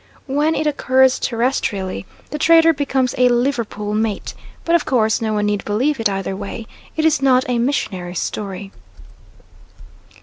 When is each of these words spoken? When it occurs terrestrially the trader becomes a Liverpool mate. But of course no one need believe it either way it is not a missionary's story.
When 0.25 0.55
it 0.55 0.65
occurs 0.65 1.19
terrestrially 1.19 2.07
the 2.31 2.39
trader 2.39 2.73
becomes 2.73 3.13
a 3.19 3.29
Liverpool 3.29 3.93
mate. 3.93 4.33
But 4.65 4.73
of 4.73 4.83
course 4.83 5.21
no 5.21 5.33
one 5.35 5.45
need 5.45 5.63
believe 5.63 5.99
it 5.99 6.09
either 6.09 6.35
way 6.35 6.65
it 6.97 7.05
is 7.05 7.21
not 7.21 7.47
a 7.47 7.59
missionary's 7.59 8.17
story. 8.17 8.71